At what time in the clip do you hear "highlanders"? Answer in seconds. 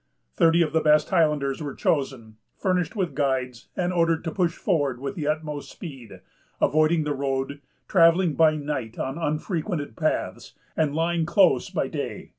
1.11-1.61